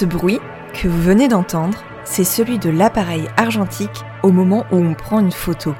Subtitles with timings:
[0.00, 0.40] Ce bruit
[0.72, 5.30] que vous venez d'entendre, c'est celui de l'appareil argentique au moment où on prend une
[5.30, 5.74] photo.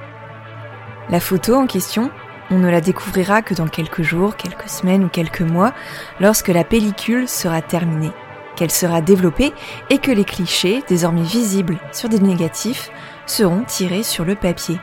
[1.08, 2.10] La photo en question,
[2.50, 5.72] on ne la découvrira que dans quelques jours, quelques semaines ou quelques mois,
[6.20, 8.12] lorsque la pellicule sera terminée,
[8.56, 9.54] qu'elle sera développée
[9.88, 12.90] et que les clichés, désormais visibles sur des négatifs,
[13.24, 14.78] seront tirés sur le papier.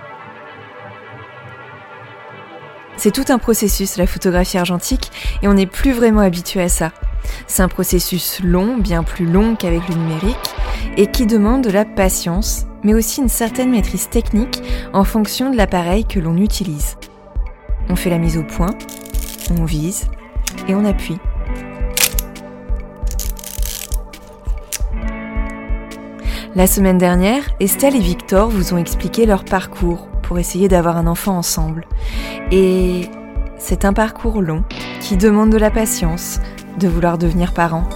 [2.98, 5.12] C'est tout un processus la photographie argentique
[5.44, 6.92] et on n'est plus vraiment habitué à ça.
[7.46, 10.36] C'est un processus long, bien plus long qu'avec le numérique,
[10.98, 14.64] et qui demande de la patience, mais aussi une certaine maîtrise technique
[14.94, 16.98] en fonction de l'appareil que l'on utilise.
[17.90, 18.74] On fait la mise au point,
[19.60, 20.08] on vise
[20.68, 21.20] et on appuie.
[26.56, 31.08] La semaine dernière, Estelle et Victor vous ont expliqué leur parcours pour essayer d'avoir un
[31.08, 31.88] enfant ensemble.
[32.52, 33.10] Et
[33.58, 34.64] c'est un parcours long
[35.00, 36.40] qui demande de la patience,
[36.78, 37.88] de vouloir devenir parent.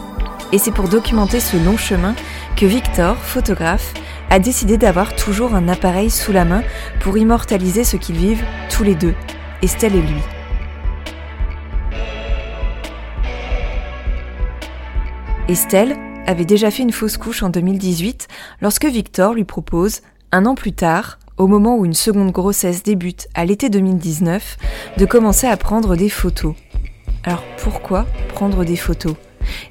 [0.54, 2.16] Et c'est pour documenter ce long chemin
[2.56, 3.94] que Victor, photographe,
[4.30, 6.64] a décidé d'avoir toujours un appareil sous la main
[7.02, 9.14] pour immortaliser ce qu'ils vivent tous les deux,
[9.62, 10.22] Estelle et lui.
[15.50, 18.30] Estelle avait déjà fait une fausse couche en 2018
[18.62, 23.28] lorsque Victor lui propose, un an plus tard, au moment où une seconde grossesse débute
[23.34, 24.58] à l'été 2019,
[24.98, 26.54] de commencer à prendre des photos.
[27.24, 29.16] Alors pourquoi prendre des photos?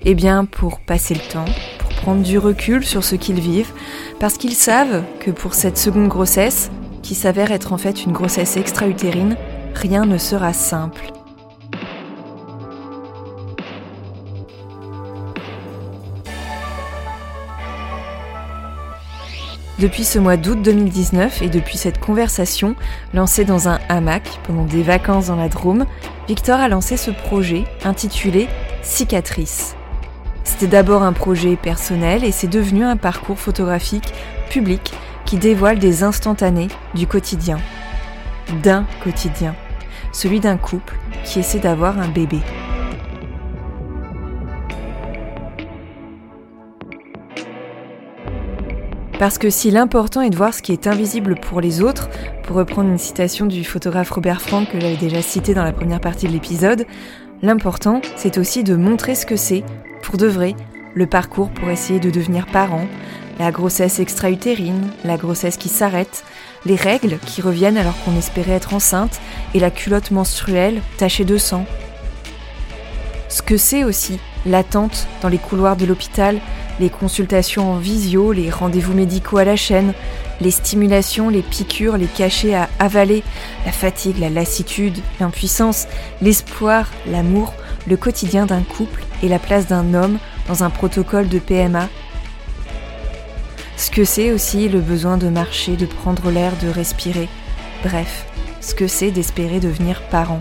[0.05, 1.45] Eh bien pour passer le temps,
[1.79, 3.73] pour prendre du recul sur ce qu'ils vivent,
[4.19, 6.73] parce qu'ils savent que pour cette seconde grossesse,
[7.03, 9.37] qui s'avère être en fait une grossesse extra-utérine,
[9.75, 11.20] rien ne sera simple.
[19.81, 22.77] Depuis ce mois d'août 2019 et depuis cette conversation
[23.15, 25.87] lancée dans un hamac pendant des vacances dans la Drôme,
[26.29, 28.47] Victor a lancé ce projet intitulé
[28.83, 29.77] Cicatrice.
[30.45, 34.13] C'était d'abord un projet personnel et c'est devenu un parcours photographique
[34.51, 34.93] public
[35.25, 37.57] qui dévoile des instantanés du quotidien.
[38.63, 39.55] D'un quotidien.
[40.13, 42.41] Celui d'un couple qui essaie d'avoir un bébé.
[49.21, 52.09] Parce que si l'important est de voir ce qui est invisible pour les autres,
[52.43, 56.01] pour reprendre une citation du photographe Robert Frank que j'avais déjà cité dans la première
[56.01, 56.87] partie de l'épisode,
[57.43, 59.63] l'important c'est aussi de montrer ce que c'est,
[60.03, 60.55] pour de vrai,
[60.95, 62.87] le parcours pour essayer de devenir parent,
[63.39, 66.25] la grossesse extra-utérine, la grossesse qui s'arrête,
[66.65, 69.21] les règles qui reviennent alors qu'on espérait être enceinte
[69.53, 71.67] et la culotte menstruelle tachée de sang.
[73.31, 76.41] Ce que c'est aussi l'attente dans les couloirs de l'hôpital,
[76.81, 79.95] les consultations en visio, les rendez-vous médicaux à la chaîne,
[80.41, 83.23] les stimulations, les piqûres, les cachets à avaler,
[83.65, 85.87] la fatigue, la lassitude, l'impuissance,
[86.21, 87.55] l'espoir, l'amour,
[87.87, 90.19] le quotidien d'un couple et la place d'un homme
[90.49, 91.89] dans un protocole de PMA.
[93.77, 97.29] Ce que c'est aussi le besoin de marcher, de prendre l'air, de respirer.
[97.85, 98.27] Bref,
[98.61, 100.41] ce que c'est d'espérer devenir parent.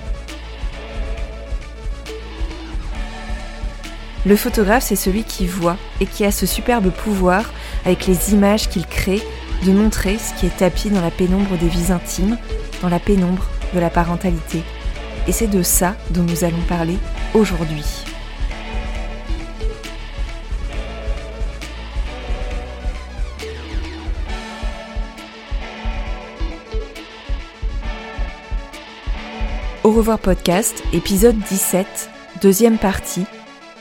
[4.29, 7.51] Le photographe, c'est celui qui voit et qui a ce superbe pouvoir,
[7.83, 9.23] avec les images qu'il crée,
[9.65, 12.37] de montrer ce qui est tapis dans la pénombre des vies intimes,
[12.83, 14.61] dans la pénombre de la parentalité.
[15.27, 16.99] Et c'est de ça dont nous allons parler
[17.33, 17.83] aujourd'hui.
[29.83, 32.11] Au revoir podcast, épisode 17,
[32.43, 33.25] deuxième partie,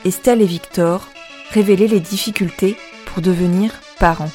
[0.05, 1.09] Estelle et Victor,
[1.51, 4.31] révéler les difficultés pour devenir parents.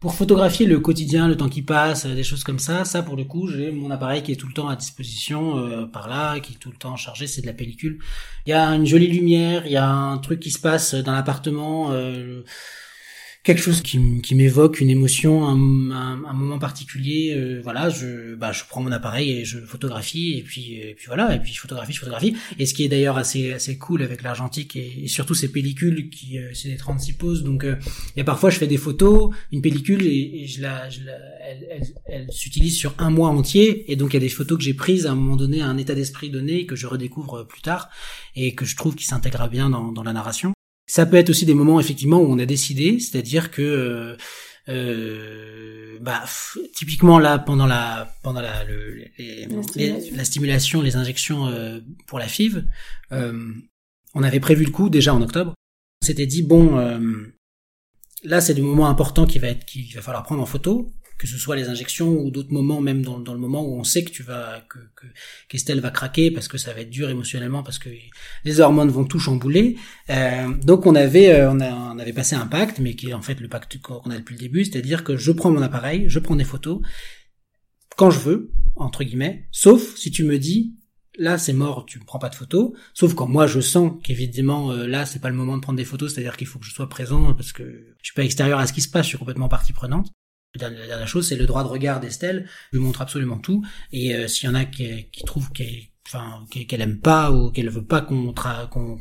[0.00, 3.24] Pour photographier le quotidien, le temps qui passe, des choses comme ça, ça pour le
[3.24, 6.54] coup, j'ai mon appareil qui est tout le temps à disposition euh, par là, qui
[6.54, 7.98] est tout le temps chargé, c'est de la pellicule.
[8.46, 11.12] Il y a une jolie lumière, il y a un truc qui se passe dans
[11.12, 11.92] l'appartement.
[11.92, 12.42] Euh,
[13.42, 17.34] quelque chose qui, qui m'évoque une émotion, un, moment particulier.
[17.36, 21.06] Euh, voilà, je, bah, je prends mon appareil et je photographie et puis, et puis
[21.06, 22.36] voilà, et puis je photographie, je photographie.
[22.58, 26.38] Et ce qui est d'ailleurs assez, assez cool avec l'argentique et, surtout ces pellicules qui,
[26.38, 27.42] euh, c'est des 36 poses.
[27.42, 27.76] Donc, euh,
[28.16, 31.12] a parfois je fais des photos, une pellicule et, je la, je la
[31.44, 33.90] elle, elle, elle s'utilise sur un mois entier.
[33.90, 35.66] Et donc il y a des photos que j'ai prises à un moment donné, à
[35.66, 37.90] un état d'esprit donné que je redécouvre plus tard
[38.36, 40.52] et que je trouve qui s'intègre bien dans, dans la narration.
[40.86, 44.16] Ça peut être aussi des moments effectivement où on a décidé, c'est-à-dire que euh,
[44.68, 46.24] euh bah,
[46.74, 50.16] typiquement là pendant la pendant la, le, les, la, stimulation.
[50.16, 52.64] la stimulation, les injections euh, pour la FIV,
[53.12, 53.52] euh,
[54.14, 55.54] on avait prévu le coup déjà en octobre.
[56.02, 56.98] On s'était dit bon, euh,
[58.24, 61.28] là c'est du moment important qui va être qu'il va falloir prendre en photo que
[61.28, 64.02] ce soit les injections ou d'autres moments, même dans, dans, le moment où on sait
[64.02, 65.06] que tu vas, que, que
[65.48, 67.88] qu'Estelle va craquer parce que ça va être dur émotionnellement parce que
[68.44, 69.76] les hormones vont tout chambouler.
[70.10, 73.14] Euh, donc on avait, euh, on, a, on avait passé un pacte, mais qui est
[73.14, 76.06] en fait le pacte qu'on a depuis le début, c'est-à-dire que je prends mon appareil,
[76.08, 76.80] je prends des photos
[77.96, 80.74] quand je veux, entre guillemets, sauf si tu me dis
[81.18, 84.72] là c'est mort, tu me prends pas de photos, sauf quand moi je sens qu'évidemment
[84.72, 86.74] euh, là c'est pas le moment de prendre des photos, c'est-à-dire qu'il faut que je
[86.74, 89.18] sois présent parce que je suis pas extérieur à ce qui se passe, je suis
[89.18, 90.10] complètement partie prenante.
[90.60, 92.46] La dernière chose, c'est le droit de regard d'Estelle.
[92.72, 93.64] Je lui montre absolument tout.
[93.90, 97.50] Et euh, s'il y en a qui, qui trouvent qu'elle enfin qu'elle aime pas ou
[97.50, 98.98] qu'elle veut pas qu'on qu'on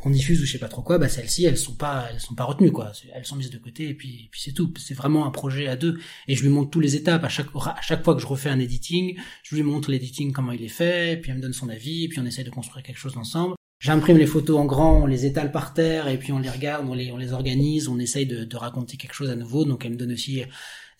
[0.00, 2.36] qu'on diffuse ou je sais pas trop quoi bah celles-ci elles sont pas elles sont
[2.36, 5.26] pas retenues quoi elles sont mises de côté et puis puis c'est tout c'est vraiment
[5.26, 5.98] un projet à deux
[6.28, 8.50] et je lui montre tous les étapes à chaque à chaque fois que je refais
[8.50, 11.68] un editing je lui montre l'editing comment il est fait puis elle me donne son
[11.68, 15.06] avis puis on essaye de construire quelque chose ensemble J'imprime les photos en grand, on
[15.06, 17.98] les étale par terre et puis on les regarde, on les, on les organise, on
[17.98, 19.66] essaye de, de raconter quelque chose à nouveau.
[19.66, 20.42] Donc elle me donne aussi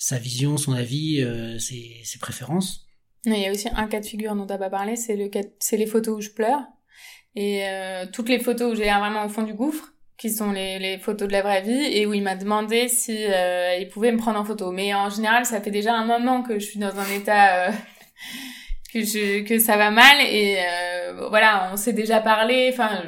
[0.05, 2.87] sa vision, son avis, euh, ses, ses, préférences.
[3.25, 5.79] Il y a aussi un cas de figure dont t'as pas parlé, c'est le c'est
[5.79, 6.61] les photos où je pleure
[7.35, 10.53] et euh, toutes les photos où j'ai l'air vraiment au fond du gouffre, qui sont
[10.53, 13.89] les, les photos de la vraie vie et où il m'a demandé si euh, il
[13.89, 14.71] pouvait me prendre en photo.
[14.71, 17.73] Mais en général, ça fait déjà un moment que je suis dans un état euh,
[18.93, 22.71] que je que ça va mal et euh, voilà, on s'est déjà parlé.
[22.73, 23.03] Enfin,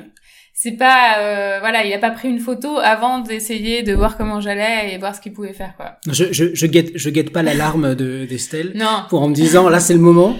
[0.58, 4.40] c'est pas euh, voilà il a pas pris une photo avant d'essayer de voir comment
[4.40, 5.98] j'allais et voir ce qu'il pouvait faire quoi.
[6.10, 9.04] Je je je guette je guette pas l'alarme de d'Estelle non.
[9.10, 10.34] pour en me disant là c'est le moment.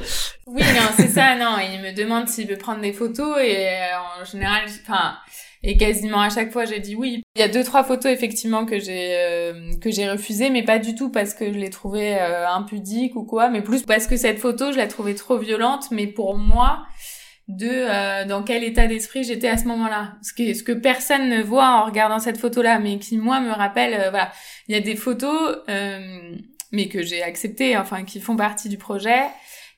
[0.47, 1.57] Oui non c'est ça non.
[1.61, 5.17] Il me demande s'il veut prendre des photos et euh, en général enfin
[5.63, 7.23] et quasiment à chaque fois j'ai dit oui.
[7.35, 10.79] Il y a deux trois photos effectivement que j'ai euh, que j'ai refusé mais pas
[10.79, 14.17] du tout parce que je les trouvais euh, impudiques ou quoi mais plus parce que
[14.17, 16.87] cette photo je la trouvais trop violente mais pour moi
[17.48, 20.15] de euh, dans quel état d'esprit j'étais à ce moment-là.
[20.22, 23.53] Ce que, ce que personne ne voit en regardant cette photo-là, mais qui moi me
[23.53, 24.32] rappelle, euh, voilà,
[24.69, 26.34] il y a des photos, euh,
[26.72, 29.22] mais que j'ai acceptées, enfin qui font partie du projet,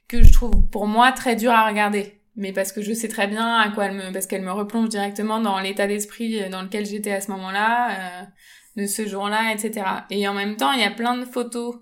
[0.09, 2.15] que je trouve pour moi très dur à regarder.
[2.37, 4.89] Mais parce que je sais très bien à quoi elle me, parce qu'elle me replonge
[4.89, 8.29] directement dans l'état d'esprit dans lequel j'étais à ce moment-là,
[8.77, 9.85] de ce jour-là, etc.
[10.11, 11.75] Et en même temps, il y a plein de photos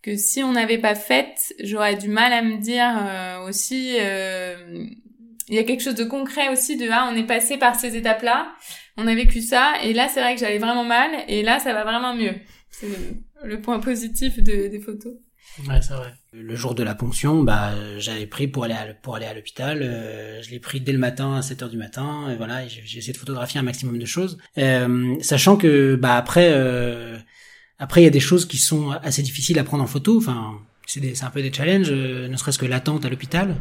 [0.00, 3.98] que si on n'avait pas faites, j'aurais du mal à me dire aussi
[5.50, 7.96] il y a quelque chose de concret aussi de ah on est passé par ces
[7.96, 8.54] étapes là
[8.96, 11.72] on a vécu ça et là c'est vrai que j'allais vraiment mal et là ça
[11.72, 12.34] va vraiment mieux.
[12.70, 12.88] C'est
[13.42, 15.14] le point positif de, des photos.
[15.66, 16.14] Ouais c'est vrai.
[16.32, 19.80] Le jour de la ponction bah j'avais pris pour aller à, pour aller à l'hôpital
[19.82, 22.98] euh, je l'ai pris dès le matin à 7 heures du matin et voilà j'ai
[22.98, 24.38] essayé de photographier un maximum de choses.
[24.58, 27.18] Euh, sachant que bah après euh,
[27.78, 30.60] après il y a des choses qui sont assez difficiles à prendre en photo enfin
[30.86, 33.56] c'est un peu des challenges ne serait-ce que l'attente à l'hôpital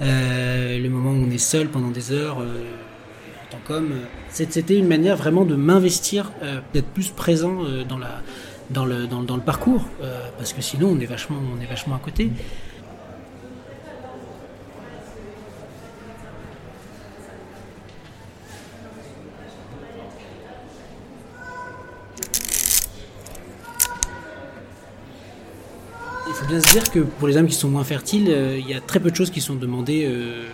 [0.00, 2.64] euh, le moment où on est seul pendant des heures euh,
[3.46, 3.92] en tant qu'homme.
[3.92, 6.32] Euh, c'était une manière vraiment de m'investir,
[6.72, 7.58] d'être plus présent
[7.88, 8.20] dans, la,
[8.70, 9.86] dans, le, dans, dans le parcours,
[10.38, 12.32] parce que sinon on est vachement, on est vachement à côté.
[26.44, 28.74] Faut bien se dire que pour les hommes qui sont moins fertiles, euh, il y
[28.74, 30.44] a très peu de choses qui sont demandées euh,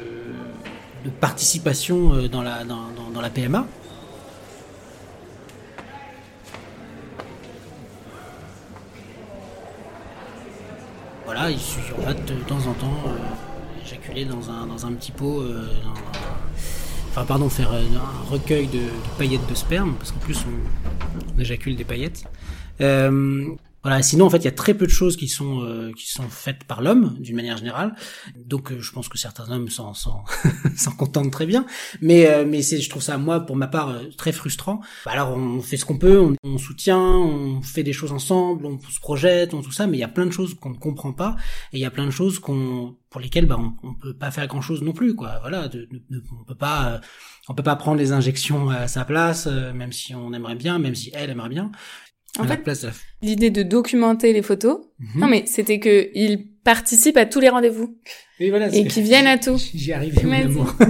[1.04, 3.66] de participation euh, dans, la, dans, dans, la PMA.
[11.24, 13.02] Voilà, il suffit va de temps en temps
[13.84, 15.44] éjaculer dans un, dans un petit pot,
[17.10, 18.80] enfin pardon, faire un recueil de,
[19.16, 22.24] paillettes de sperme, parce qu'en plus on éjacule des paillettes.
[23.82, 24.02] Voilà.
[24.02, 26.28] Sinon, en fait, il y a très peu de choses qui sont euh, qui sont
[26.28, 27.94] faites par l'homme, d'une manière générale.
[28.36, 29.94] Donc, euh, je pense que certains hommes s'en
[30.76, 31.66] s'en contentent très bien.
[32.00, 34.80] Mais euh, mais c'est, je trouve ça moi, pour ma part, euh, très frustrant.
[35.04, 38.66] Bah, alors, on fait ce qu'on peut, on, on soutient, on fait des choses ensemble,
[38.66, 39.86] on se projette, on tout ça.
[39.86, 41.36] Mais il y a plein de choses qu'on ne comprend pas,
[41.72, 44.30] et il y a plein de choses qu'on pour lesquelles bah, on, on peut pas
[44.30, 45.38] faire grand chose non plus, quoi.
[45.40, 45.68] Voilà,
[46.40, 46.98] on peut pas euh,
[47.48, 50.78] on peut pas prendre les injections à sa place, euh, même si on aimerait bien,
[50.78, 51.72] même si elle aimerait bien.
[52.38, 52.60] En fait,
[53.22, 55.20] L'idée de documenter les photos, Mhm.
[55.20, 57.98] non mais c'était que ils participent à tous les rendez-vous
[58.38, 59.56] Et, voilà, et qu'ils viennent à tout.
[59.74, 60.22] J'y arrivais.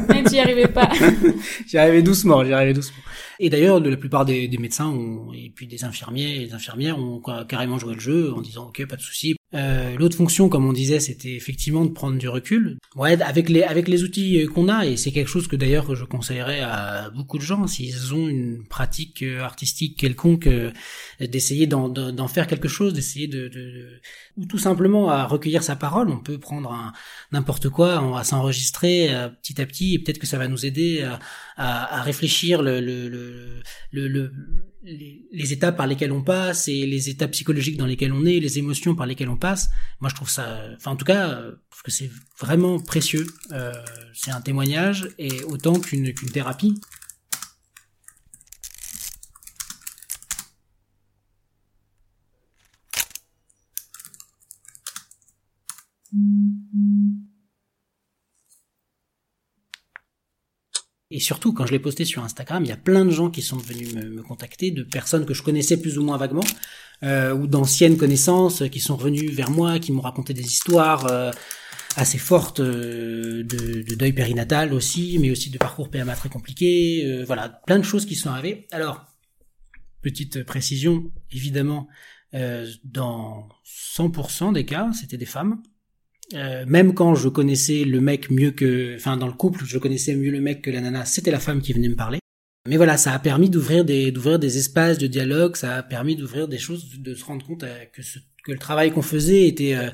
[0.08, 0.90] Mais tu y arrivais pas.
[1.66, 2.98] J'y arrivais doucement, j'y arrivais doucement.
[3.38, 6.98] Et d'ailleurs, la plupart des, des médecins ont, et puis des infirmiers et des infirmières
[6.98, 9.34] ont ca- carrément joué le jeu en disant ok, pas de souci.
[9.54, 12.78] Euh, L'autre fonction, comme on disait, c'était effectivement de prendre du recul.
[12.94, 15.94] Ouais, avec les avec les outils euh, qu'on a, et c'est quelque chose que d'ailleurs
[15.96, 20.48] je conseillerais à beaucoup de gens s'ils ont une pratique euh, artistique quelconque,
[21.20, 24.00] d'essayer d'en faire quelque chose, d'essayer de, de, de-
[24.40, 26.08] ou tout simplement à recueillir sa parole.
[26.08, 26.92] On peut prendre
[27.30, 30.64] n'importe quoi, on va s'enregistrer euh, petit à petit, et peut-être que ça va nous
[30.64, 31.18] aider à,
[31.56, 34.32] à, à réfléchir le, le, le, le, le-
[34.82, 38.58] les, étapes par lesquelles on passe et les étapes psychologiques dans lesquelles on est, les
[38.58, 39.68] émotions par lesquelles on passe.
[40.00, 41.52] Moi, je trouve ça, enfin en tout cas, euh,
[41.84, 43.26] que c'est vraiment précieux.
[43.52, 43.72] Euh,
[44.14, 46.80] c'est un témoignage et autant qu'une qu'une thérapie.
[61.10, 63.42] Et surtout, quand je l'ai posté sur Instagram, il y a plein de gens qui
[63.42, 66.44] sont venus me, me contacter, de personnes que je connaissais plus ou moins vaguement,
[67.02, 71.32] euh, ou d'anciennes connaissances qui sont revenues vers moi, qui m'ont raconté des histoires euh,
[71.96, 77.04] assez fortes euh, de, de deuil périnatal aussi, mais aussi de parcours PMA très compliqué.
[77.04, 78.66] euh, voilà, plein de choses qui sont arrivées.
[78.70, 79.04] Alors,
[80.02, 81.88] petite précision, évidemment,
[82.34, 83.48] euh, dans
[83.96, 85.62] 100% des cas, c'était des femmes.
[86.34, 90.14] Euh, même quand je connaissais le mec mieux que, enfin dans le couple, je connaissais
[90.14, 92.18] mieux le mec que la nana, c'était la femme qui venait me parler.
[92.68, 96.14] Mais voilà, ça a permis d'ouvrir des, d'ouvrir des espaces de dialogue, ça a permis
[96.14, 99.48] d'ouvrir des choses, de se rendre compte euh, que, ce, que le travail qu'on faisait
[99.48, 99.90] était euh,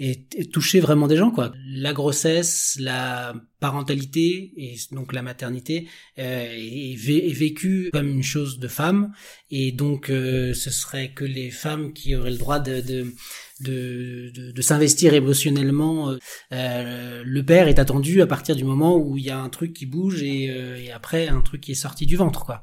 [0.00, 1.52] et, touchait vraiment des gens quoi.
[1.68, 5.86] La grossesse, la parentalité et donc la maternité
[6.18, 9.12] euh, est, vé- est vécue comme une chose de femme
[9.50, 13.12] et donc euh, ce serait que les femmes qui auraient le droit de, de
[13.60, 16.16] de, de, s'investir émotionnellement.
[16.52, 19.74] Euh, le père est attendu à partir du moment où il y a un truc
[19.74, 22.62] qui bouge et, euh, et après un truc qui est sorti du ventre, quoi.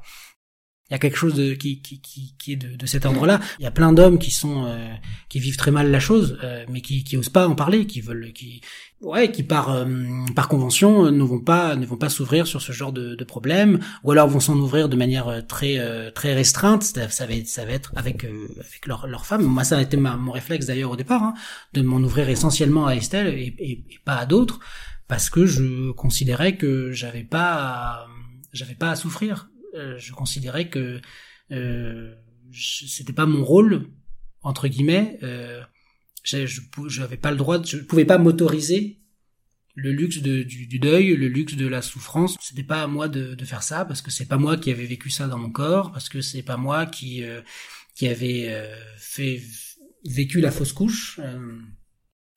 [0.90, 3.40] Il y a quelque chose de, qui, qui, qui, qui est de, de cet ordre-là.
[3.58, 4.88] Il y a plein d'hommes qui sont euh,
[5.28, 8.00] qui vivent très mal la chose, euh, mais qui, qui osent pas en parler, qui
[8.00, 8.62] veulent, qui
[9.02, 9.84] ouais, qui par euh,
[10.34, 13.24] par convention euh, ne vont pas ne vont pas s'ouvrir sur ce genre de, de
[13.24, 16.82] problème, ou alors vont s'en ouvrir de manière euh, très euh, très restreinte.
[16.84, 19.42] Ça, ça va être ça va être avec euh, avec leur leur femme.
[19.42, 21.34] Moi, ça a été ma, mon réflexe d'ailleurs au départ, hein,
[21.74, 24.58] de m'en ouvrir essentiellement à Estelle et, et, et pas à d'autres,
[25.06, 28.06] parce que je considérais que j'avais pas à-
[28.54, 29.50] j'avais pas à souffrir.
[29.74, 31.00] Euh, je considérais que
[31.50, 32.14] euh,
[32.52, 33.88] c'était pas mon rôle
[34.42, 35.18] entre guillemets.
[35.22, 35.62] Euh,
[36.24, 36.46] je
[36.88, 39.00] j'avais pas le droit, de- je pouvais pas m'autoriser
[39.74, 42.36] le luxe du, deuil, le luxe de la souffrance.
[42.40, 45.08] C'était pas à moi de, faire ça parce que c'est pas moi qui avais vécu
[45.08, 47.40] ça dans mon corps, parce que c'est pas moi qui euh,
[47.94, 49.40] qui avait euh, fait
[50.04, 51.20] vécu la fausse couche.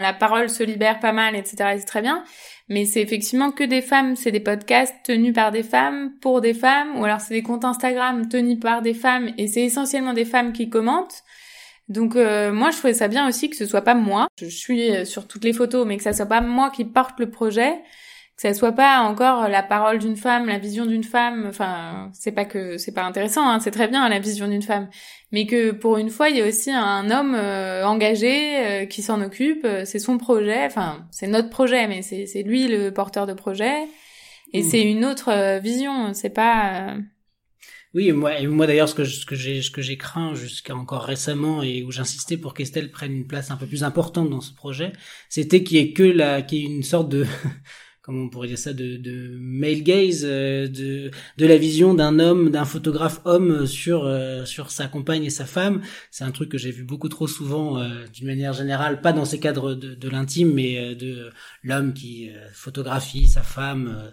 [0.02, 1.74] La parole se libère pas mal, etc.
[1.74, 2.24] et c'est très bien.
[2.70, 4.16] Mais c'est effectivement que des femmes.
[4.16, 7.00] C'est des podcasts tenus par des femmes, pour des femmes.
[7.00, 9.32] Ou alors c'est des comptes Instagram tenus par des femmes.
[9.38, 11.24] Et c'est essentiellement des femmes qui commentent.
[11.90, 14.28] Donc euh, moi, je trouvais ça bien aussi que ce soit pas moi.
[14.40, 17.20] Je suis euh, sur toutes les photos, mais que ça soit pas moi qui porte
[17.20, 17.74] le projet.
[18.42, 21.46] Que ça soit pas encore la parole d'une femme, la vision d'une femme.
[21.48, 23.48] Enfin, c'est pas que c'est pas intéressant.
[23.48, 24.90] Hein, c'est très bien la vision d'une femme
[25.34, 29.02] mais que pour une fois il y a aussi un homme euh, engagé euh, qui
[29.02, 32.92] s'en occupe euh, c'est son projet enfin c'est notre projet mais c'est c'est lui le
[32.92, 33.88] porteur de projet
[34.54, 34.70] et Mm.
[34.70, 36.98] c'est une autre euh, vision c'est pas euh,
[37.94, 40.34] Oui, moi, et moi d'ailleurs, ce que je- ce que j'ai, ce que j'ai craint
[40.34, 44.30] jusqu'à encore récemment et où j'insistais pour qu'Estelle prenne une place un peu plus importante
[44.30, 44.92] dans ce projet,
[45.30, 47.26] c'était qu'il y ait que la, qu'il y ait une sorte de,
[48.14, 52.50] on pourrait dire ça, de, de male gaze, euh, de, de la vision d'un homme,
[52.50, 55.82] d'un photographe homme sur euh, sur sa compagne et sa femme.
[56.12, 59.26] C'est un truc que j'ai vu beaucoup trop souvent, euh, d'une manière générale, pas dans
[59.26, 61.30] ces cadres de, de l'intime, mais de
[61.64, 64.12] l'homme qui photographie sa femme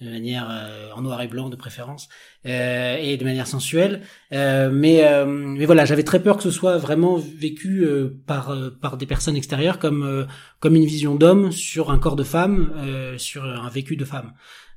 [0.00, 0.48] de manière
[0.96, 2.08] en noir et blanc de préférence
[2.44, 4.02] et de manière sensuelle.
[4.30, 7.86] mais mais voilà, j'avais très peur que ce soit vraiment vécu
[8.26, 10.26] par par des personnes extérieures comme
[10.60, 14.32] comme une vision d'homme sur un corps de femme, euh, sur un vécu de femme.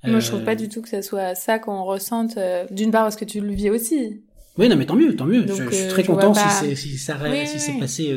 [0.06, 2.38] Moi, je trouve pas euh, du tout que ça soit ça qu'on ressente.
[2.38, 4.22] Euh, d'une part, parce que tu le vis aussi.
[4.58, 5.46] Oui, non, mais tant mieux, tant mieux.
[5.48, 8.16] je, suis très content si, si ça si c'est passé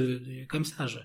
[0.49, 0.87] comme ça.
[0.87, 0.99] Je...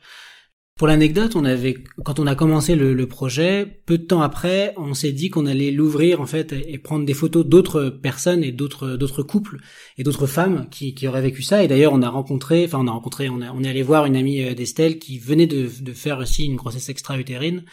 [0.81, 4.73] Pour l'anecdote, on avait, quand on a commencé le, le, projet, peu de temps après,
[4.77, 8.51] on s'est dit qu'on allait l'ouvrir en fait et, prendre des photos d'autres personnes et
[8.51, 9.59] d'autres d'autres couples
[9.99, 11.63] et d'autres femmes qui, qui auraient vécu ça.
[11.63, 14.15] Et d'ailleurs, on a rencontré, enfin on a rencontré, on, on est allé voir une
[14.15, 17.63] amie euh, d'Estelle qui venait de, de faire aussi une grossesse extra-utérine.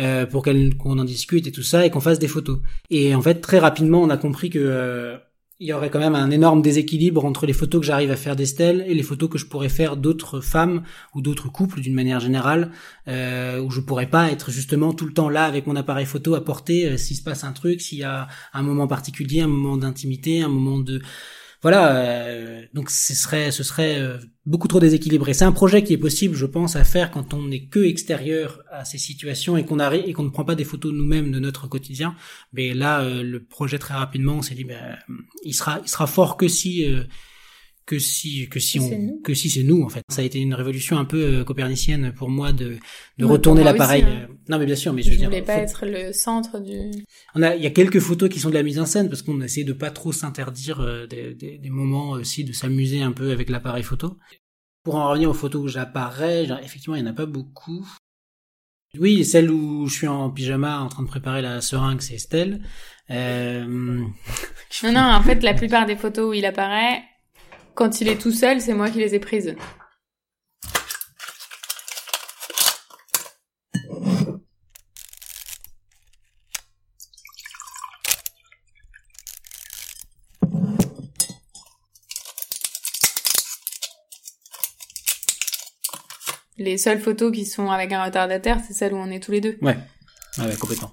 [0.00, 2.58] Euh, pour qu'on en discute et tout ça et qu'on fasse des photos.
[2.88, 5.16] Et en fait, très rapidement, on a compris que euh,
[5.60, 8.36] il y aurait quand même un énorme déséquilibre entre les photos que j'arrive à faire
[8.36, 10.84] d'Estelle et les photos que je pourrais faire d'autres femmes
[11.14, 12.70] ou d'autres couples d'une manière générale,
[13.08, 16.36] euh, où je pourrais pas être justement tout le temps là avec mon appareil photo
[16.36, 19.48] à porter euh, s'il se passe un truc, s'il y a un moment particulier, un
[19.48, 21.02] moment d'intimité, un moment de
[21.60, 25.34] voilà, euh, donc ce serait, ce serait euh, beaucoup trop déséquilibré.
[25.34, 28.62] C'est un projet qui est possible, je pense, à faire quand on n'est que extérieur
[28.70, 31.40] à ces situations et qu'on arrive et qu'on ne prend pas des photos nous-mêmes de
[31.40, 32.14] notre quotidien.
[32.52, 34.98] Mais là, euh, le projet très rapidement, on s'est dit, ben,
[35.42, 36.86] il sera, il sera fort que si
[37.88, 40.52] que si que si on que si c'est nous en fait ça a été une
[40.52, 42.76] révolution un peu euh, copernicienne pour moi de
[43.16, 44.28] de retourner l'appareil hein.
[44.28, 46.90] euh, non mais bien sûr mais je, je veux voulais pas être le centre du
[47.34, 49.22] on a il y a quelques photos qui sont de la mise en scène parce
[49.22, 53.12] qu'on essaie de pas trop s'interdire euh, des, des, des, moments aussi de s'amuser un
[53.12, 54.18] peu avec l'appareil photo
[54.82, 57.88] pour en revenir aux photos où j'apparais effectivement il y en a pas beaucoup
[58.98, 62.62] oui, celle où je suis en pyjama en train de préparer la seringue, c'est Estelle.
[63.10, 63.66] Euh...
[64.82, 67.02] non, non, en fait, la plupart des photos où il apparaît,
[67.78, 69.54] quand il est tout seul, c'est moi qui les ai prises.
[86.56, 89.40] Les seules photos qui sont avec un retardataire, c'est celles où on est tous les
[89.40, 89.56] deux.
[89.62, 89.78] Ouais,
[90.38, 90.92] ouais, complètement.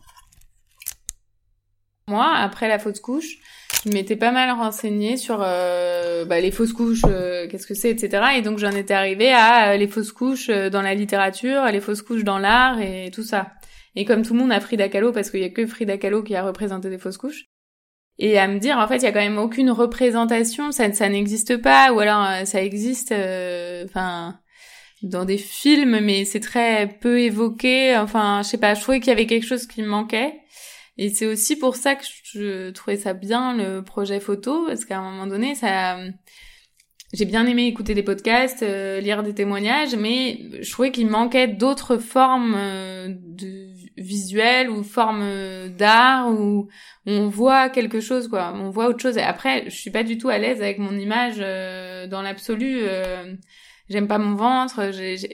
[2.07, 3.39] Moi, après la fausse couche,
[3.85, 7.91] je m'étais pas mal renseignée sur euh, bah, les fausses couches, euh, qu'est-ce que c'est,
[7.91, 8.23] etc.
[8.37, 12.01] Et donc j'en étais arrivée à euh, les fausses couches dans la littérature, les fausses
[12.01, 13.51] couches dans l'art et tout ça.
[13.95, 16.23] Et comme tout le monde a Frida Kahlo, parce qu'il y a que Frida Kahlo
[16.23, 17.45] qui a représenté des fausses couches,
[18.17, 21.07] et à me dire en fait il y a quand même aucune représentation, ça, ça
[21.07, 23.13] n'existe pas, ou alors ça existe,
[23.85, 24.39] enfin
[25.03, 27.95] dans des films, mais c'est très peu évoqué.
[27.97, 30.33] Enfin, je sais pas, je trouvais qu'il y avait quelque chose qui me manquait.
[30.97, 34.99] Et c'est aussi pour ça que je trouvais ça bien le projet photo, parce qu'à
[34.99, 35.97] un moment donné, ça,
[37.13, 41.47] j'ai bien aimé écouter des podcasts, euh, lire des témoignages, mais je trouvais qu'il manquait
[41.47, 46.67] d'autres formes euh, de visuelles ou formes euh, d'art où
[47.05, 48.53] on voit quelque chose, quoi.
[48.55, 49.17] On voit autre chose.
[49.17, 52.81] Et après, je suis pas du tout à l'aise avec mon image dans l'absolu.
[53.89, 54.81] J'aime pas mon ventre.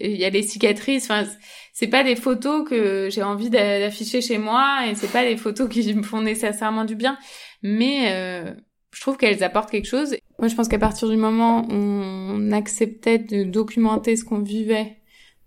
[0.02, 1.06] Il y a des cicatrices.
[1.06, 1.26] Enfin
[1.74, 5.70] c'est pas des photos que j'ai envie d'afficher chez moi et c'est pas des photos
[5.70, 7.18] qui me font nécessairement du bien,
[7.64, 8.54] mais euh,
[8.92, 10.16] je trouve qu'elles apportent quelque chose.
[10.40, 14.98] Moi, je pense qu'à partir du moment où on acceptait de documenter ce qu'on vivait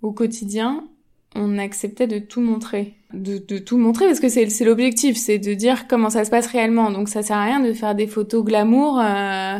[0.02, 0.84] au quotidien,
[1.34, 5.52] on acceptait de tout montrer, de, de tout montrer parce que c'est l'objectif, c'est de
[5.52, 6.90] dire comment ça se passe réellement.
[6.90, 8.98] Donc ça sert à rien de faire des photos glamour.
[9.00, 9.58] Euh,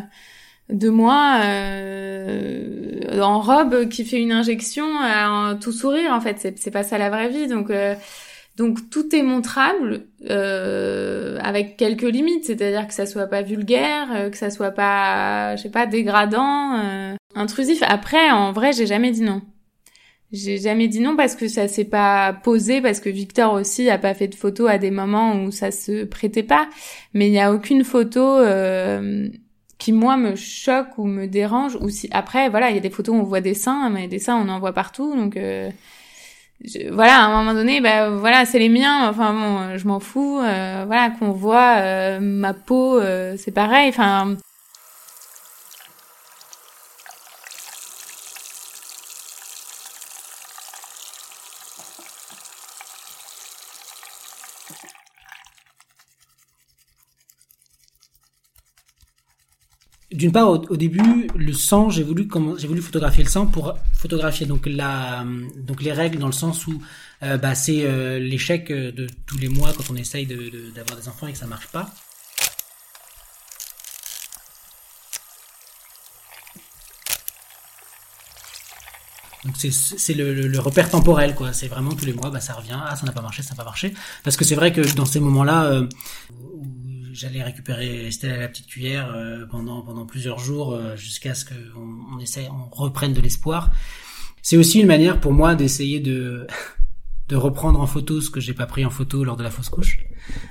[0.70, 6.54] de moi euh, en robe qui fait une injection en tout sourire en fait.
[6.56, 7.46] C'est pas ça la vraie vie.
[7.48, 7.94] Donc euh,
[8.56, 12.44] donc tout est montrable euh, avec quelques limites.
[12.44, 16.78] C'est-à-dire que ça soit pas vulgaire euh, que ça soit pas je sais pas dégradant
[16.78, 17.82] euh, intrusif.
[17.86, 19.42] Après en vrai j'ai jamais dit non.
[20.32, 23.98] J'ai jamais dit non parce que ça s'est pas posé parce que Victor aussi a
[23.98, 26.68] pas fait de photos à des moments où ça se prêtait pas.
[27.12, 29.28] Mais il y a aucune photo euh,
[29.92, 33.14] moi me choque ou me dérange ou si après voilà il y a des photos
[33.14, 35.70] où on voit des seins mais des seins on en voit partout donc euh,
[36.92, 40.38] voilà à un moment donné bah voilà c'est les miens enfin bon je m'en fous
[40.38, 43.00] euh, voilà qu'on voit euh, ma peau
[43.36, 44.36] c'est pareil enfin
[60.14, 62.28] d'une part, au, début, le sang, j'ai voulu,
[62.80, 66.80] photographier le sang pour photographier donc les règles dans le sens où
[67.22, 70.98] euh, bah, c'est euh, l'échec de tous les mois quand on essaye d'avoir de, d'avoir
[70.98, 71.92] des enfants et que ça marche pas.
[79.44, 81.52] Donc c'est le, repère temporel quoi.
[81.52, 82.78] C'est vraiment tous les mois, bah ça revient.
[82.80, 83.92] Ah ça n'a pas marché, ça n'a pas marché.
[84.22, 85.86] Parce que c'est vrai que dans ces moments-là euh,
[87.14, 91.44] j'allais récupérer Estelle à la petite cuillère euh, pendant pendant plusieurs jours euh, jusqu'à ce
[91.44, 93.70] qu'on on essaye, on reprenne de l'espoir.
[94.42, 96.46] C'est aussi une manière pour moi d'essayer de
[97.28, 99.70] de reprendre en photo ce que j'ai pas pris en photo lors de la fausse
[99.70, 100.04] couche.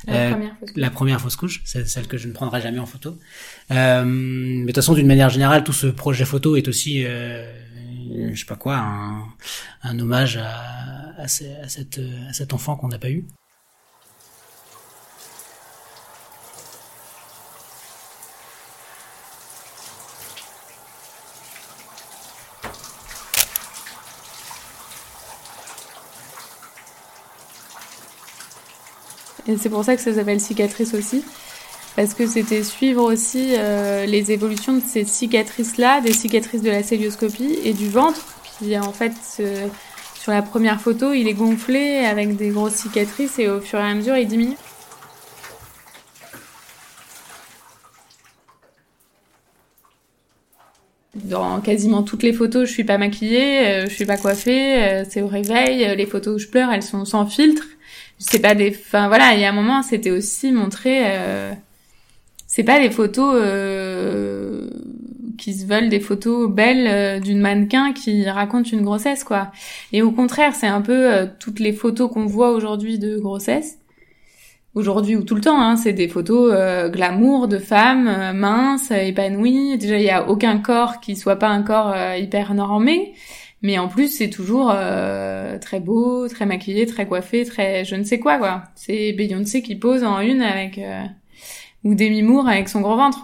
[0.08, 0.78] La, première, fausse couche.
[0.78, 3.19] la première fausse couche, c'est celle que je ne prendrai jamais en photo.
[3.69, 8.45] mais de toute façon, d'une manière générale, tout ce projet photo est aussi je sais
[8.45, 9.28] pas quoi, un,
[9.84, 11.99] un hommage à, à, cette,
[12.30, 13.28] à cet enfant qu'on n'a pas eu.
[29.47, 31.23] Et c'est pour ça que ça s'appelle cicatrice aussi
[31.95, 36.84] parce que c'était suivre aussi euh, les évolutions de ces cicatrices-là, des cicatrices de la
[36.84, 38.25] célioscopie et du ventre,
[38.58, 39.13] qui en fait,
[40.19, 43.84] sur la première photo, il est gonflé avec des grosses cicatrices et au fur et
[43.84, 44.58] à mesure, il diminue.
[51.15, 55.03] Dans quasiment toutes les photos, je suis pas maquillée, euh, je suis pas coiffée, euh,
[55.08, 57.63] c'est au réveil, les photos où je pleure, elles sont sans filtre.
[58.19, 61.04] C'est pas des, enfin voilà, il y a un moment, c'était aussi montrer
[62.56, 64.69] c'est pas des photos euh,
[65.39, 69.52] qui se veulent des photos belles euh, d'une mannequin qui raconte une grossesse quoi.
[69.91, 73.80] Et au contraire, c'est un peu euh, toutes les photos qu'on voit aujourd'hui de grossesse.
[74.76, 76.54] Aujourd'hui ou tout le temps, hein, c'est des photos
[76.91, 79.80] glamour de femmes minces, épanouies.
[79.80, 83.13] Déjà, il y a aucun corps qui soit pas un corps hyper normé,
[83.63, 84.76] mais en plus, c'est toujours
[85.62, 88.63] très beau, très maquillé, très coiffé, très je ne sais quoi quoi.
[88.76, 90.80] C'est Beyoncé qui pose en une avec
[91.84, 93.23] ou Demi Moore avec son gros ventre.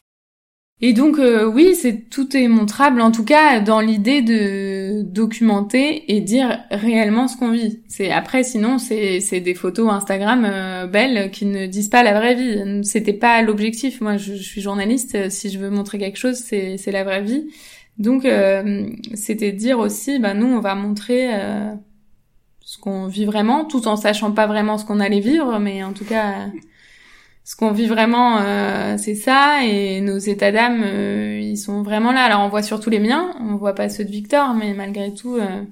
[0.82, 6.10] Et donc euh, oui, c'est tout est montrable en tout cas dans l'idée de documenter
[6.16, 7.82] et dire réellement ce qu'on vit.
[7.90, 12.36] C'est après sinon c'est des photos Instagram euh, belles qui ne disent pas la vraie
[12.36, 12.82] vie.
[12.86, 14.00] C'était pas l'objectif.
[14.00, 17.50] Moi je, suis journaliste, si je veux montrer quelque chose, c'est c'est la vraie vie.
[18.00, 21.30] Donc euh, c'était dire aussi ben nous on va montrer
[22.62, 25.94] ce qu'on vit vraiment tout en sachant pas vraiment ce qu'on allait vivre mais en
[25.94, 26.50] tout cas
[27.50, 32.12] ce qu'on vit vraiment, euh, c'est ça, et nos états d'âme, euh, ils sont vraiment
[32.12, 32.22] là.
[32.22, 35.36] Alors on voit surtout les miens, on voit pas ceux de Victor, mais malgré tout,
[35.36, 35.64] euh,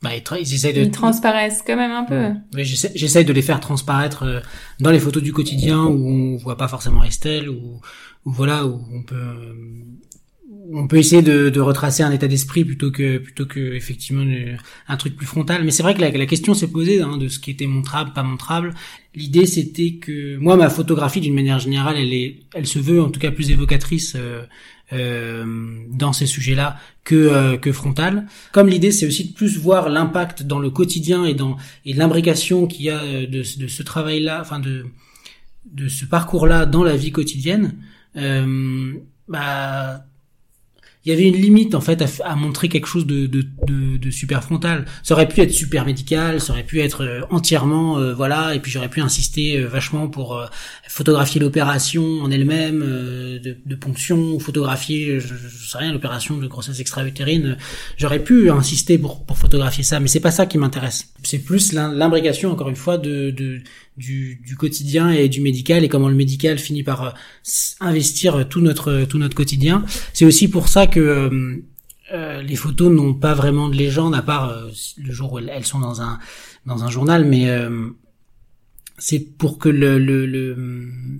[0.00, 0.80] bah, ils, de...
[0.80, 2.30] ils transparaissent quand même un peu.
[2.54, 4.42] Oui, j'essaie de les faire transparaître
[4.80, 7.82] dans les photos du quotidien où on voit pas forcément Estelle, ou
[8.24, 9.34] voilà, où on peut
[10.72, 14.24] on peut essayer de, de retracer un état d'esprit plutôt que plutôt que effectivement
[14.88, 15.64] un truc plus frontal.
[15.64, 18.22] Mais c'est vrai que la, question s'est posée hein, de ce qui était montrable, pas
[18.22, 18.74] montrable.
[19.14, 23.10] L'idée c'était que moi ma photographie d'une manière générale, elle est, elle se veut en
[23.10, 24.42] tout cas plus évocatrice euh,
[24.92, 25.44] euh,
[25.88, 28.26] dans ces sujets-là que euh, que frontale.
[28.52, 32.66] Comme l'idée c'est aussi de plus voir l'impact dans le quotidien et dans et l'imbrication
[32.66, 34.86] qu'il y a de, de ce travail-là, enfin de
[35.72, 37.76] de ce parcours-là dans la vie quotidienne.
[38.16, 38.94] Euh,
[39.28, 40.04] bah
[41.04, 44.10] il y avait une limite en fait à, montrer quelque chose de, de, de, de,
[44.10, 44.84] super frontal.
[45.02, 48.60] Ça aurait pu être super médical, ça aurait pu être euh, entièrement euh, voilà, et
[48.60, 50.44] puis j'aurais pu insister euh, vachement pour
[50.88, 56.80] photographier l'opération en elle-même de, de, ponction, photographier, je, je sais rien, l'opération de grossesse
[56.80, 57.56] extra-utérine.
[57.96, 61.14] J'aurais pu insister pour, pour photographier ça, mais c'est pas ça qui m'intéresse.
[61.22, 63.62] C'est plus l'imbrication encore une fois de, de
[64.00, 67.10] du, du, quotidien et du médical et comment le médical finit par euh,
[67.80, 69.84] investir tout notre tout notre quotidien.
[70.12, 71.56] C'est aussi pour ça que euh,
[72.12, 74.52] euh, les photos n'ont pas vraiment de légende à part
[74.96, 76.18] le jour où elles sont dans un
[76.66, 77.48] dans un journal, mais
[78.98, 80.56] c'est pour que le, le, le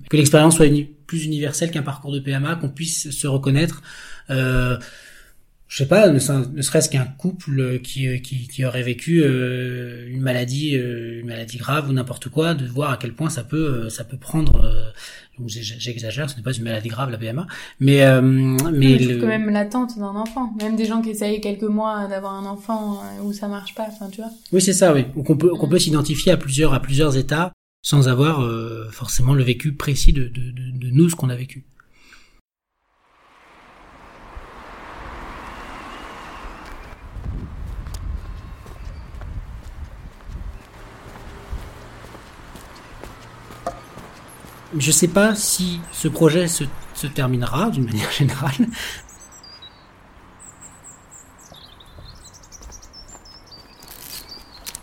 [0.09, 0.67] que l'expérience soit
[1.07, 3.81] plus universelle qu'un parcours de PMA, qu'on puisse se reconnaître.
[4.29, 4.77] Euh,
[5.71, 10.75] je sais pas, ne, serait-ce qu'un couple qui, qui, qui, aurait vécu euh, une maladie,
[10.75, 13.89] euh, une maladie grave ou n'importe quoi, de voir à quel point ça peut, euh,
[13.89, 14.69] ça peut prendre.
[15.47, 17.47] J'exagère, ce n'est pas une maladie grave la PMA,
[17.79, 19.21] mais mais le...
[19.21, 23.01] quand même l'attente d'un enfant, même des gens qui essayent quelques mois d'avoir un enfant
[23.23, 24.29] où ça marche pas, enfin tu vois.
[24.51, 25.05] Oui c'est ça, oui.
[25.15, 28.45] Donc on peut on peut s'identifier à plusieurs à plusieurs états sans avoir
[28.91, 31.65] forcément le vécu précis de, de, de, de nous ce qu'on a vécu.
[44.77, 46.63] Je sais pas si ce projet se,
[47.13, 48.53] terminera d'une manière générale.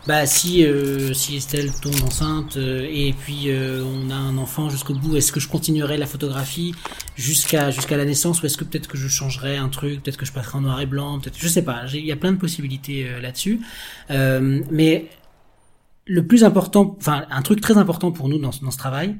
[0.06, 4.70] bah si euh, si Estelle tombe enceinte euh, et puis euh, on a un enfant
[4.70, 6.74] jusqu'au bout, est-ce que je continuerai la photographie
[7.14, 10.32] jusqu'à la naissance ou est-ce que peut-être que je changerai un truc, peut-être que je
[10.32, 11.84] passerai en noir et blanc, peut-être je sais pas.
[11.92, 13.60] Il y a plein de possibilités là-dessus,
[14.08, 15.10] mais
[16.06, 19.14] le plus important, enfin un truc très important pour nous dans ce travail,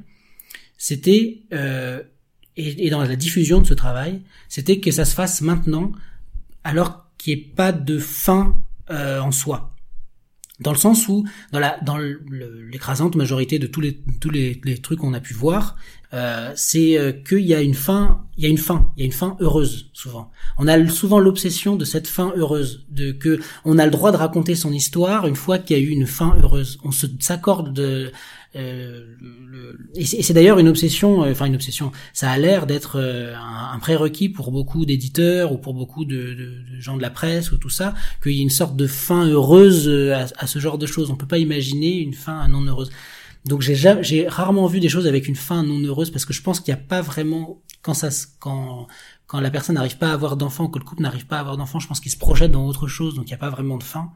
[0.79, 2.05] c'était et,
[2.55, 5.91] et dans la diffusion de ce travail, c'était que ça se fasse maintenant,
[6.63, 8.57] alors qu'il n'y ait pas de fin
[8.89, 9.75] en soi.
[10.59, 14.77] Dans le sens où dans la dans l'écrasante majorité de tous les tous les, les
[14.79, 15.77] trucs qu'on a pu voir
[16.13, 19.03] euh, c'est euh, qu'il y a une fin il y a une fin il y
[19.03, 20.31] a une fin heureuse souvent.
[20.57, 24.17] On a souvent l'obsession de cette fin heureuse de que on a le droit de
[24.17, 26.77] raconter son histoire une fois qu'il y a eu une fin heureuse.
[26.83, 28.11] On s'accorde
[28.55, 29.15] euh,
[29.95, 31.91] et c'est d'ailleurs une obsession, euh, enfin une obsession.
[32.13, 36.35] Ça a l'air d'être euh, un, prérequis pour beaucoup d'éditeurs ou pour beaucoup de,
[36.79, 39.87] gens de la presse ou tout ça, qu'il y ait une sorte de fin heureuse
[40.13, 41.11] à, à, ce genre de choses.
[41.11, 42.89] On peut pas imaginer une fin non heureuse.
[43.45, 46.59] Donc j'ai rarement vu des choses avec une fin non heureuse parce que je pense
[46.59, 48.09] qu'il n'y a pas vraiment quand ça
[48.39, 48.87] quand
[49.29, 51.55] quand la personne n'arrive pas à avoir d'enfant, que le couple n'arrive pas à avoir
[51.55, 53.77] d'enfant, je pense qu'il se projette dans autre chose, donc il n'y a pas vraiment
[53.77, 54.09] de fin.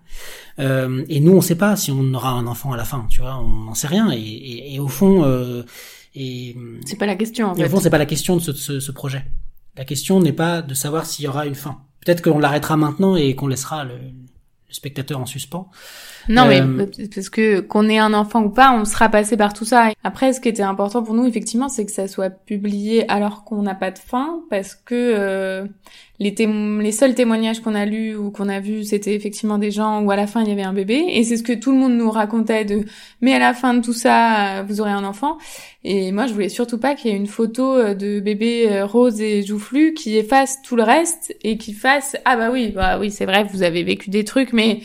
[0.57, 3.05] Euh, et nous, on ne sait pas si on aura un enfant à la fin,
[3.11, 4.11] tu vois, on n'en sait rien.
[4.11, 5.61] Et, et, et au fond, euh,
[6.15, 7.51] et c'est pas la question.
[7.51, 7.63] En fait.
[7.63, 9.23] Au fond, c'est pas la question de ce, ce, ce projet.
[9.77, 11.77] La question n'est pas de savoir s'il y aura une fin.
[12.03, 15.69] Peut-être qu'on l'arrêtera maintenant et qu'on laissera le, le spectateur en suspens.
[16.29, 19.53] Non, mais euh, parce que qu'on ait un enfant ou pas, on sera passé par
[19.53, 19.89] tout ça.
[20.03, 23.61] Après, ce qui était important pour nous, effectivement, c'est que ça soit publié alors qu'on
[23.61, 25.65] n'a pas de fin, parce que euh,
[26.19, 30.01] les, les seuls témoignages qu'on a lus ou qu'on a vus, c'était effectivement des gens
[30.01, 31.77] où à la fin il y avait un bébé, et c'est ce que tout le
[31.77, 32.85] monde nous racontait de.
[33.21, 35.37] Mais à la fin de tout ça, vous aurez un enfant.
[35.83, 39.19] Et moi, je voulais surtout pas qu'il y ait une photo euh, de bébé rose
[39.19, 43.11] et joufflu qui efface tout le reste et qui fasse ah bah oui, bah oui,
[43.11, 44.79] c'est vrai, vous avez vécu des trucs, mais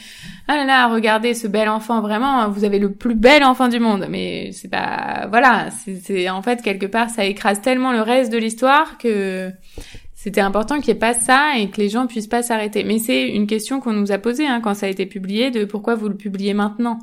[0.49, 3.79] ah là là, regardez ce bel enfant, vraiment, vous avez le plus bel enfant du
[3.79, 4.07] monde.
[4.09, 5.69] Mais c'est pas, voilà,
[6.03, 9.53] c'est en fait quelque part, ça écrase tellement le reste de l'histoire que
[10.21, 12.83] c'était important qu'il n'y ait pas ça et que les gens puissent pas s'arrêter.
[12.83, 15.65] Mais c'est une question qu'on nous a posée hein, quand ça a été publié, de
[15.65, 16.99] pourquoi vous le publiez maintenant?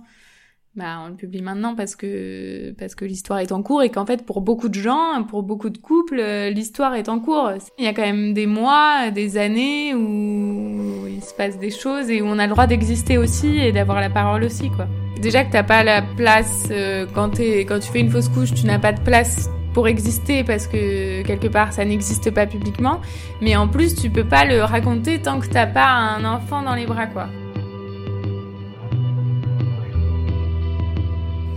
[0.76, 4.06] Bah, on le publie maintenant parce que parce que l'histoire est en cours et qu'en
[4.06, 7.52] fait pour beaucoup de gens, pour beaucoup de couples, euh, l'histoire est en cours.
[7.80, 12.10] Il y a quand même des mois, des années où il se passe des choses
[12.10, 14.88] et où on a le droit d'exister aussi et d'avoir la parole aussi quoi.
[15.22, 18.54] Déjà que t'as pas la place euh, quand t'es quand tu fais une fausse couche,
[18.54, 23.02] tu n'as pas de place pour exister parce que quelque part ça n'existe pas publiquement,
[23.42, 26.76] mais en plus tu peux pas le raconter tant que t'as pas un enfant dans
[26.76, 27.28] les bras quoi.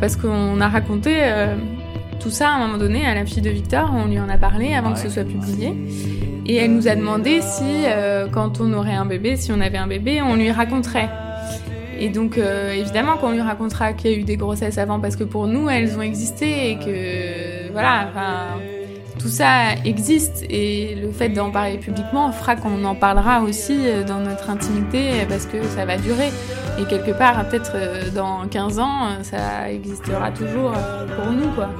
[0.00, 1.54] Parce qu'on a raconté euh,
[2.18, 4.36] tout ça à un moment donné à la fille de Victor, on lui en a
[4.36, 5.72] parlé avant que ce soit publié.
[6.44, 9.78] Et elle nous a demandé si, euh, quand on aurait un bébé, si on avait
[9.78, 11.08] un bébé, on lui raconterait.
[12.00, 15.16] Et donc, euh, évidemment qu'on lui racontera qu'il y a eu des grossesses avant, parce
[15.16, 18.08] que pour nous, elles ont existé et que, voilà,
[19.18, 20.44] tout ça existe.
[20.48, 25.46] Et le fait d'en parler publiquement fera qu'on en parlera aussi dans notre intimité, parce
[25.46, 26.30] que ça va durer.
[26.78, 31.50] Et quelque part, peut-être euh, dans 15 ans, euh, ça existera toujours euh, pour nous,
[31.50, 31.70] quoi.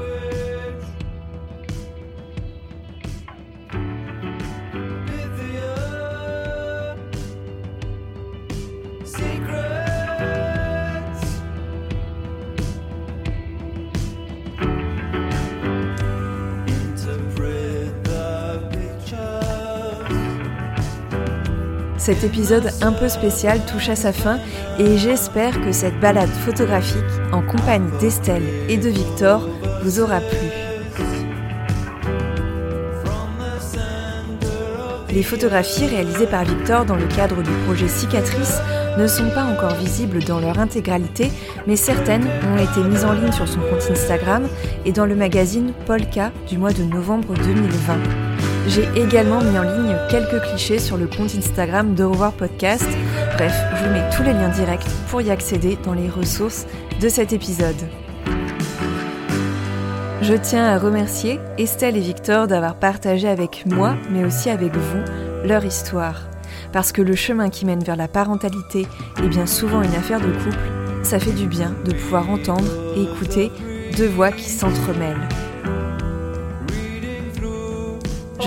[22.09, 24.39] Cet épisode un peu spécial touche à sa fin
[24.79, 29.47] et j'espère que cette balade photographique en compagnie d'Estelle et de Victor
[29.83, 30.49] vous aura plu.
[35.11, 38.57] Les photographies réalisées par Victor dans le cadre du projet Cicatrice
[38.97, 41.31] ne sont pas encore visibles dans leur intégralité,
[41.67, 44.49] mais certaines ont été mises en ligne sur son compte Instagram
[44.87, 48.28] et dans le magazine Polka du mois de novembre 2020.
[48.69, 52.87] J'ai également mis en ligne quelques clichés sur le compte Instagram de Revoir Podcast.
[53.35, 56.67] Bref, je vous mets tous les liens directs pour y accéder dans les ressources
[57.01, 57.77] de cet épisode.
[60.21, 65.01] Je tiens à remercier Estelle et Victor d'avoir partagé avec moi, mais aussi avec vous,
[65.45, 66.29] leur histoire.
[66.71, 68.87] Parce que le chemin qui mène vers la parentalité
[69.25, 73.05] est bien souvent une affaire de couple, ça fait du bien de pouvoir entendre et
[73.05, 73.51] écouter
[73.97, 75.27] deux voix qui s'entremêlent.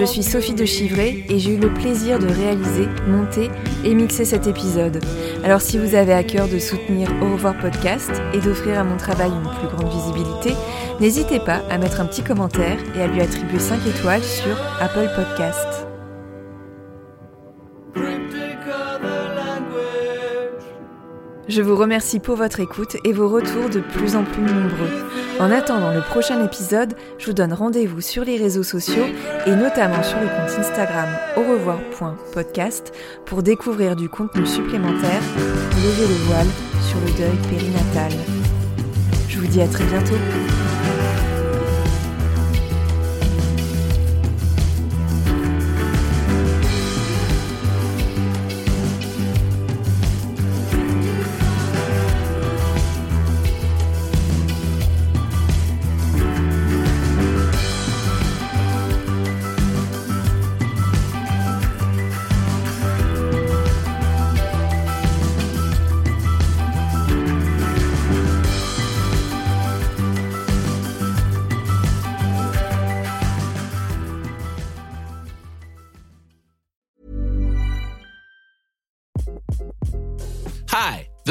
[0.02, 3.52] Je suis Sophie de Chivray et j'ai eu le plaisir de réaliser, monter
[3.86, 5.00] et mixer cet épisode.
[5.44, 8.98] Alors si vous avez à cœur de soutenir Au revoir podcast et d'offrir à mon
[8.98, 10.56] travail une plus grande visibilité,
[11.00, 15.08] n'hésitez pas à mettre un petit commentaire et à lui attribuer 5 étoiles sur Apple
[15.16, 15.86] Podcast.
[21.48, 25.20] Je vous remercie pour votre écoute et vos retours de plus en plus nombreux.
[25.41, 29.08] En attendant le prochain épisode, je vous donne rendez-vous sur les réseaux sociaux
[29.47, 32.93] et notamment sur le compte Instagram au revoir.podcast
[33.25, 35.21] pour découvrir du contenu supplémentaire,
[35.77, 36.47] lever le voile
[36.88, 38.12] sur le deuil périnatal.
[39.30, 40.61] Je vous dis à très bientôt.